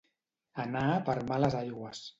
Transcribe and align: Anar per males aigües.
Anar 0.63 0.87
per 1.11 1.17
males 1.33 1.63
aigües. 1.65 2.07